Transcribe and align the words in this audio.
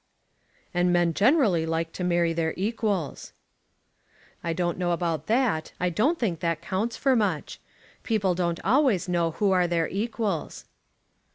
"And 0.73 0.91
men 0.91 1.13
generally 1.13 1.63
like 1.63 1.91
to 1.91 2.03
marry 2.03 2.33
their 2.33 2.55
equals." 2.57 3.33
"I 4.43 4.51
don't 4.51 4.79
know 4.79 4.93
about 4.93 5.27
that. 5.27 5.73
I 5.79 5.91
don't 5.91 6.17
think 6.17 6.39
that 6.39 6.59
counts 6.59 6.97
for 6.97 7.15
much. 7.15 7.59
People 8.01 8.33
don't 8.33 8.59
always 8.63 9.07
know 9.07 9.29
who 9.29 9.51
are 9.51 9.67
their 9.67 9.87
equals." 9.87 10.65